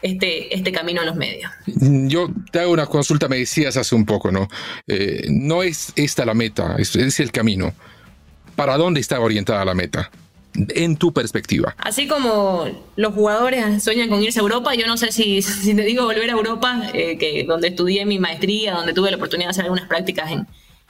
este, 0.00 0.54
este 0.54 0.72
camino 0.72 1.00
en 1.00 1.08
los 1.08 1.16
medios. 1.16 1.50
Yo 1.66 2.28
te 2.52 2.60
hago 2.60 2.72
una 2.72 2.86
consulta, 2.86 3.28
me 3.28 3.38
decías 3.38 3.76
hace 3.76 3.96
un 3.96 4.06
poco, 4.06 4.30
¿no? 4.30 4.48
Eh, 4.86 5.26
no 5.28 5.64
es 5.64 5.92
esta 5.96 6.24
la 6.24 6.34
meta, 6.34 6.76
es 6.78 7.20
el 7.20 7.32
camino. 7.32 7.74
¿Para 8.54 8.76
dónde 8.76 9.00
está 9.00 9.18
orientada 9.18 9.64
la 9.64 9.74
meta? 9.74 10.10
En 10.54 10.96
tu 10.96 11.12
perspectiva? 11.12 11.74
Así 11.78 12.06
como 12.06 12.66
los 12.96 13.14
jugadores 13.14 13.82
sueñan 13.82 14.08
con 14.08 14.22
irse 14.22 14.40
a 14.40 14.42
Europa, 14.42 14.74
yo 14.74 14.86
no 14.86 14.96
sé 14.96 15.12
si, 15.12 15.42
te 15.42 15.82
digo 15.82 16.04
volver 16.04 16.30
a 16.30 16.32
Europa, 16.32 16.90
eh, 16.92 17.18
que 17.18 17.44
donde 17.44 17.68
estudié 17.68 18.04
mi 18.04 18.18
maestría, 18.18 18.74
donde 18.74 18.92
tuve 18.92 19.10
la 19.10 19.16
oportunidad 19.16 19.48
de 19.48 19.50
hacer 19.50 19.64
algunas 19.64 19.88
prácticas 19.88 20.30
en, 20.30 20.46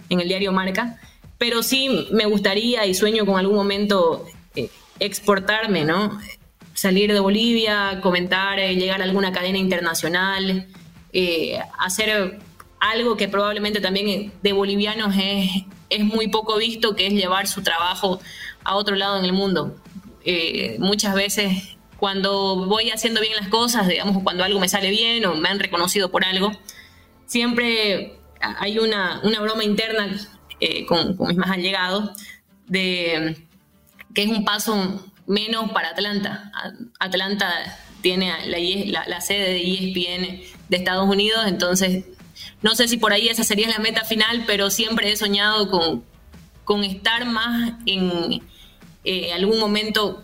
en 0.09 0.21
el 0.21 0.29
diario 0.29 0.53
Marca, 0.53 0.99
pero 1.39 1.63
sí 1.63 2.09
me 2.11 2.27
gustaría 2.27 2.87
y 2.87 2.95
sueño 2.95 3.25
con 3.25 3.39
algún 3.39 3.57
momento 3.57 4.27
eh, 4.55 4.69
exportarme, 4.99 5.85
¿no? 5.85 6.21
Salir 6.75 7.13
de 7.13 7.21
Bolivia, 7.21 8.01
comentar, 8.03 8.59
eh, 8.59 8.75
llegar 8.75 9.01
a 9.01 9.05
alguna 9.05 9.33
cadena 9.33 9.59
internacional, 9.59 10.67
hacer 11.79 12.39
algo 12.79 13.17
que 13.17 13.29
probablemente 13.29 13.81
también 13.81 14.33
de 14.43 14.53
bolivianos 14.53 15.15
es, 15.21 15.51
es 15.91 16.05
muy 16.05 16.29
poco 16.29 16.57
visto, 16.57 16.95
que 16.95 17.07
es 17.07 17.13
llevar 17.13 17.47
su 17.49 17.63
trabajo 17.63 18.21
a 18.65 18.77
otro 18.77 18.97
lado 18.97 19.19
en 19.19 19.25
el 19.25 19.33
mundo. 19.33 19.77
Eh, 20.25 20.77
muchas 20.79 21.15
veces 21.15 21.77
cuando 21.97 22.67
voy 22.67 22.91
haciendo 22.91 23.21
bien 23.21 23.37
las 23.37 23.49
cosas, 23.49 23.87
digamos, 23.87 24.23
cuando 24.23 24.43
algo 24.43 24.59
me 24.59 24.69
sale 24.69 24.91
bien 24.91 25.25
o 25.27 25.35
me 25.35 25.49
han 25.51 25.59
reconocido 25.59 26.11
por 26.11 26.25
algo, 26.25 26.53
siempre 27.27 28.19
hay 28.41 28.79
una, 28.79 29.21
una 29.23 29.41
broma 29.41 29.65
interna 29.65 30.09
eh, 30.61 30.87
con, 30.87 31.17
mis 31.29 31.37
más 31.37 31.51
allegados 31.51 32.11
de 32.67 33.47
que 34.15 34.23
es 34.23 34.29
un 34.29 34.45
paso 34.45 35.05
menos 35.27 35.71
para 35.73 35.91
Atlanta. 35.91 36.51
Atlanta 36.99 37.53
tiene 38.01 38.33
la, 38.47 39.05
la, 39.07 39.21
sede 39.21 39.51
de 39.51 39.61
ESPN 39.61 40.41
de 40.69 40.77
Estados 40.77 41.09
Unidos, 41.09 41.45
entonces 41.47 42.07
no 42.63 42.75
sé 42.75 42.89
si 42.89 42.97
por 42.97 43.13
ahí 43.13 43.29
esa 43.29 43.45
sería 43.45 43.69
la 43.69 43.79
meta 43.79 44.05
final, 44.05 44.45
pero 44.47 44.71
siempre 44.71 45.13
he 45.13 45.17
soñado 45.17 45.71
con, 45.71 46.03
con 46.71 46.85
estar 46.85 47.27
más 47.27 47.73
en 47.85 48.43
eh, 49.03 49.33
algún 49.33 49.59
momento 49.59 50.23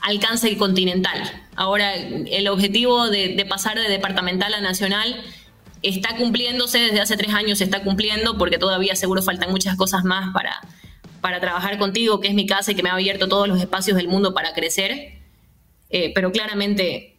alcance 0.00 0.56
continental. 0.56 1.20
Ahora, 1.56 1.94
el 1.94 2.48
objetivo 2.48 3.10
de, 3.10 3.44
pasar 3.46 3.78
de 3.78 3.86
departamental 3.86 4.54
a 4.54 4.62
nacional 4.62 5.22
está 5.82 6.16
cumpliéndose 6.16 6.78
desde 6.78 7.02
hace 7.02 7.18
tres 7.18 7.34
años, 7.34 7.58
se 7.58 7.64
está 7.64 7.82
cumpliendo 7.82 8.38
porque 8.38 8.56
todavía 8.56 8.96
seguro 8.96 9.20
faltan 9.20 9.50
muchas 9.50 9.76
cosas 9.76 10.04
más 10.04 10.32
para, 10.32 10.58
para 11.20 11.38
trabajar 11.38 11.76
contigo, 11.76 12.18
que 12.18 12.28
es 12.28 12.34
mi 12.34 12.46
casa 12.46 12.72
y 12.72 12.74
que 12.74 12.82
me 12.82 12.88
ha 12.88 12.94
abierto 12.94 13.28
todos 13.28 13.46
los 13.46 13.60
espacios 13.60 13.94
del 13.98 14.08
mundo 14.08 14.32
para 14.32 14.54
crecer. 14.54 15.18
Eh, 15.90 16.12
pero 16.14 16.32
claramente 16.32 17.18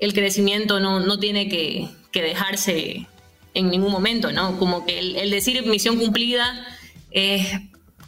el 0.00 0.14
crecimiento 0.14 0.80
no, 0.80 0.98
no 0.98 1.20
tiene 1.20 1.48
que, 1.48 1.90
que, 2.10 2.22
dejarse 2.22 3.06
en 3.54 3.70
ningún 3.70 3.92
momento, 3.92 4.32
¿no? 4.32 4.58
Como 4.58 4.84
que 4.84 4.98
el, 4.98 5.14
el 5.14 5.30
decir 5.30 5.64
misión 5.64 5.96
cumplida 5.96 6.66
es 7.12 7.46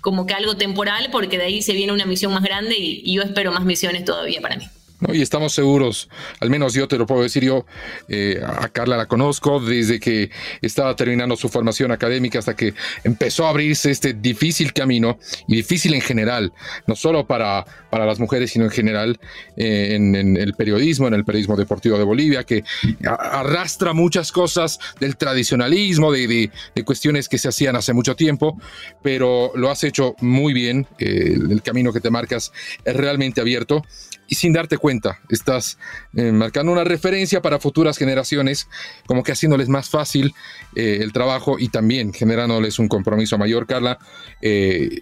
como 0.07 0.25
que 0.25 0.35
algo 0.35 0.57
temporal, 0.57 1.09
porque 1.11 1.37
de 1.37 1.47
ahí 1.47 1.63
se 1.63 1.73
viene 1.73 1.93
una 1.93 2.07
misión 2.07 2.33
más 2.33 2.45
grande 2.45 2.77
y, 2.79 3.13
yo 3.13 3.23
espero 3.23 3.51
más 3.51 3.65
misiones 3.65 4.05
todavía 4.05 4.41
para 4.41 4.55
mí. 4.55 4.69
Y 5.13 5.21
estamos 5.21 5.53
seguros, 5.53 6.09
al 6.41 6.49
menos 6.49 6.73
yo 6.73 6.89
te 6.89 6.97
lo 6.97 7.07
puedo 7.07 7.23
decir, 7.23 7.45
yo 7.45 7.67
eh, 8.09 8.41
a 8.43 8.69
Carla 8.69 8.97
la 8.97 9.07
conozco 9.07 9.61
desde 9.61 10.01
que 10.01 10.31
estaba 10.63 10.97
terminando 10.97 11.37
su 11.37 11.51
formación 11.51 11.93
académica 11.93 12.39
hasta 12.39 12.57
que 12.57 12.73
empezó 13.05 13.47
a 13.47 13.51
abrirse 13.51 13.91
este 13.91 14.15
difícil 14.15 14.73
camino 14.73 15.19
y 15.47 15.57
difícil 15.57 15.93
en 15.93 16.01
general, 16.01 16.53
no 16.87 16.97
solo 16.97 17.27
para, 17.27 17.67
para 17.91 18.07
las 18.07 18.19
mujeres, 18.19 18.53
sino 18.53 18.65
en 18.65 18.71
general 18.71 19.21
eh, 19.57 19.91
en, 19.93 20.37
el 20.37 20.55
periodismo, 20.55 21.09
en 21.09 21.15
el 21.15 21.25
periodismo 21.27 21.57
deportivo 21.57 21.99
de 21.99 22.05
Bolivia, 22.05 22.45
que 22.45 22.65
arrastra 23.05 23.93
muchas 23.93 24.33
cosas 24.33 24.79
del 24.99 25.17
tradicionalismo, 25.17 26.11
de, 26.11 26.51
de, 26.75 26.85
cuestiones 26.85 27.29
que 27.29 27.37
se 27.37 27.49
hacían 27.49 27.77
hace 27.77 27.93
mucho 27.93 28.17
tiempo, 28.17 28.59
pero 29.03 29.53
lo 29.55 29.71
has 29.71 29.85
hecho 29.85 30.15
muy 30.21 30.55
bien, 30.55 30.87
eh, 30.99 31.37
el 31.51 31.63
camino 31.63 31.93
que 31.93 32.01
te 32.01 32.11
marcas 32.11 32.53
es 32.85 32.97
realmente 32.97 33.41
abierto 33.41 33.83
y 34.29 34.35
sin 34.35 34.53
darte 34.53 34.79
cuenta 34.79 35.21
estás 35.29 35.79
eh, 36.17 36.33
marcando 36.33 36.73
una 36.73 36.85
referencia 36.85 37.43
para 37.43 37.59
futuras 37.59 37.99
generaciones, 37.99 38.69
como 39.07 39.23
que 39.23 39.33
haciéndoles 39.33 39.69
más 39.69 39.89
fácil 39.89 40.35
eh, 40.75 40.99
el 41.01 41.13
trabajo 41.13 41.59
y 41.59 41.69
también 41.69 42.13
generándoles 42.13 42.79
un 42.79 42.89
compromiso 42.89 43.39
mayor, 43.39 43.67
Carla. 43.67 43.99
Eh, 44.41 45.01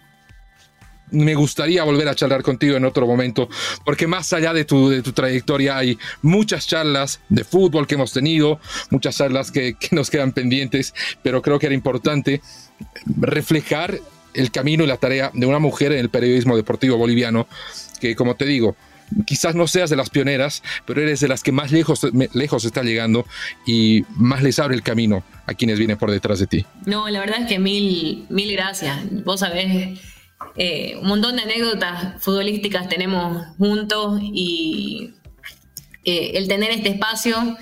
me 1.11 1.35
gustaría 1.35 1.85
volver 1.85 2.09
a 2.09 2.15
charlar 2.15 2.43
contigo 2.43 2.77
en 2.77 2.85
otro 2.85 3.07
momento, 3.07 3.49
porque 3.85 4.07
más 4.07 4.33
allá 4.33 4.53
de 4.53 4.65
tu, 4.65 4.89
de 4.89 5.03
tu 5.03 5.13
trayectoria 5.13 5.77
hay 5.77 5.99
muchas 6.23 6.67
charlas 6.67 7.21
de 7.29 7.45
fútbol 7.45 7.87
que 7.87 7.95
hemos 7.95 8.13
tenido, 8.13 8.59
muchas 8.91 9.19
charlas 9.19 9.53
que, 9.53 9.75
que 9.75 9.95
nos 9.95 10.11
quedan 10.11 10.33
pendientes, 10.33 10.93
pero 11.23 11.41
creo 11.41 11.59
que 11.59 11.67
era 11.67 11.75
importante 11.75 12.41
reflejar 13.07 14.01
el 14.33 14.51
camino 14.51 14.83
y 14.83 14.87
la 14.89 14.97
tarea 14.97 15.31
de 15.33 15.47
una 15.47 15.61
mujer 15.61 15.93
en 15.93 15.99
el 15.99 16.11
periodismo 16.11 16.57
deportivo 16.57 16.97
boliviano, 16.97 17.47
que 18.01 18.17
como 18.17 18.35
te 18.35 18.47
digo, 18.47 18.77
quizás 19.27 19.55
no 19.55 19.67
seas 19.67 19.91
de 19.91 19.97
las 19.97 20.11
pioneras, 20.11 20.63
pero 20.87 21.03
eres 21.03 21.21
de 21.21 21.29
las 21.29 21.43
que 21.43 21.53
más 21.53 21.73
lejos, 21.73 22.01
lejos 22.33 22.65
está 22.65 22.83
llegando 22.83 23.27
y 23.67 24.03
más 24.17 24.43
les 24.43 24.59
abre 24.59 24.75
el 24.75 24.83
camino 24.83 25.25
a 25.47 25.55
quienes 25.55 25.79
vienen 25.79 25.99
por 25.99 26.11
detrás 26.11 26.39
de 26.39 26.47
ti. 26.47 26.67
No, 26.87 27.09
la 27.09 27.21
verdad 27.21 27.43
es 27.43 27.47
que 27.47 27.59
mil, 27.59 28.27
mil 28.29 28.53
gracias. 28.53 28.99
Vos 29.25 29.41
sabés, 29.41 29.99
eh, 30.57 30.97
un 31.01 31.09
montón 31.09 31.37
de 31.37 31.43
anécdotas 31.43 32.23
futbolísticas 32.23 32.89
tenemos 32.89 33.47
juntos 33.59 34.21
y 34.23 35.15
eh, 36.05 36.33
el 36.35 36.49
tener 36.49 36.71
este 36.71 36.91
espacio, 36.91 37.57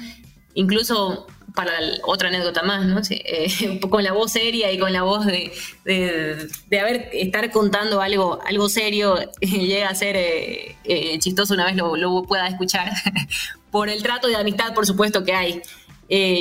incluso 0.55 1.27
para 1.55 1.73
otra 2.05 2.29
anécdota 2.29 2.63
más, 2.63 2.85
¿no? 2.85 3.01
Eh, 3.11 3.81
con 3.91 4.03
la 4.03 4.13
voz 4.13 4.33
seria 4.33 4.73
y 4.73 4.79
con 4.79 4.93
la 4.93 5.03
voz 5.03 5.27
de, 5.27 5.53
de, 5.85 6.81
haber, 6.81 7.09
estar 7.13 7.51
contando 7.51 8.01
algo, 8.01 8.41
algo 8.47 8.69
serio, 8.69 9.17
llega 9.41 9.89
a 9.89 9.95
ser 9.95 10.17
eh, 10.17 10.77
eh, 10.85 11.19
chistoso 11.19 11.55
una 11.55 11.67
vez 11.67 11.77
lo, 11.77 12.23
pueda 12.25 12.47
escuchar, 12.47 12.93
por 13.71 13.89
el 13.89 14.03
trato 14.03 14.29
de 14.29 14.37
amistad, 14.37 14.75
por 14.75 14.87
supuesto, 14.87 15.25
que 15.25 15.35
hay. 15.35 15.63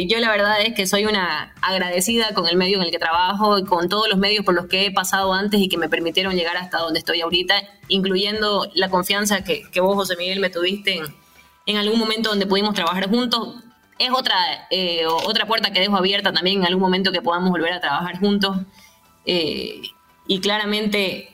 yo 0.07 0.19
la 0.19 0.29
verdad 0.29 0.61
es 0.61 0.73
que 0.73 0.85
soy 0.85 1.05
una 1.05 1.53
agradecida 1.61 2.33
con 2.33 2.47
el 2.47 2.57
medio 2.57 2.77
en 2.77 2.83
el 2.83 2.91
que 2.91 2.99
trabajo 2.99 3.57
y 3.57 3.63
con 3.63 3.87
todos 3.89 4.09
los 4.09 4.17
medios 4.17 4.43
por 4.43 4.53
los 4.53 4.67
que 4.67 4.85
he 4.85 4.91
pasado 4.91 5.33
antes 5.33 5.59
y 5.61 5.69
que 5.69 5.77
me 5.77 5.87
permitieron 5.87 6.35
llegar 6.35 6.57
hasta 6.57 6.79
donde 6.79 6.99
estoy 6.99 7.21
ahorita, 7.21 7.55
incluyendo 7.87 8.69
la 8.75 8.89
confianza 8.89 9.43
que, 9.43 9.63
que 9.71 9.79
vos, 9.79 9.95
José 9.95 10.15
Miguel, 10.17 10.39
me 10.39 10.49
tuviste 10.49 10.97
en, 10.97 11.05
en 11.65 11.77
algún 11.77 11.99
momento 11.99 12.29
donde 12.29 12.45
pudimos 12.45 12.73
trabajar 12.73 13.09
juntos 13.09 13.63
es 14.01 14.11
otra, 14.11 14.35
eh, 14.71 15.05
otra 15.05 15.45
puerta 15.45 15.71
que 15.71 15.79
dejo 15.79 15.95
abierta 15.95 16.33
también 16.33 16.59
en 16.59 16.65
algún 16.65 16.81
momento 16.81 17.11
que 17.11 17.21
podamos 17.21 17.51
volver 17.51 17.73
a 17.73 17.79
trabajar 17.79 18.19
juntos. 18.19 18.57
Eh, 19.25 19.81
y 20.27 20.39
claramente 20.39 21.29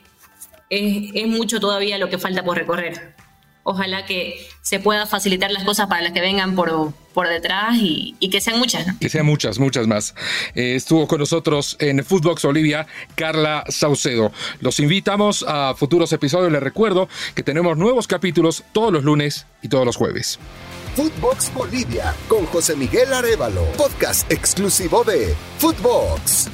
es, 0.70 1.28
mucho 1.28 1.62
todavía 1.62 1.98
lo 1.98 2.10
que 2.10 2.18
falta 2.18 2.44
por 2.44 2.58
recorrer. 2.58 3.16
ojalá 3.64 4.06
que 4.06 4.48
se 4.62 4.80
pueda 4.80 5.06
facilitar 5.06 5.52
las 5.52 5.64
cosas 5.64 5.88
para 5.88 6.02
las 6.02 6.12
que 6.14 6.22
vengan 6.22 6.56
por, 6.56 6.94
por 7.14 7.28
detrás 7.30 7.76
y, 7.76 8.16
que 8.30 8.42
sean 8.42 8.60
muchas. 8.60 8.86
Que 9.00 9.10
sean 9.10 9.26
muchas, 9.26 9.60
muchas 9.60 9.88
más. 9.88 10.14
Eh, 10.54 10.76
estuvo 10.76 11.08
con 11.08 11.20
nosotros 11.20 11.78
en 11.80 12.04
Footbox 12.04 12.44
Olivia 12.46 12.86
Carla 13.16 13.64
Saucedo. 13.70 14.34
Los 14.60 14.80
invitamos 14.82 15.46
a 15.48 15.74
futuros 15.76 16.12
episodios. 16.12 16.52
Les 16.52 16.64
recuerdo 16.64 17.08
que 17.34 17.44
tenemos 17.44 17.78
nuevos 17.78 18.08
capítulos 18.08 18.64
todos 18.74 18.92
los 18.92 19.04
lunes 19.06 19.46
y 19.62 19.70
todos 19.70 19.86
los 19.86 19.96
jueves. 19.96 20.40
Footbox 20.98 21.54
Bolivia 21.54 22.12
con 22.28 22.48
José 22.48 22.76
Miguel 22.76 23.14
Arevalo, 23.14 23.64
podcast 23.78 24.32
exclusivo 24.32 25.04
de 25.04 25.36
Footbox. 25.60 26.50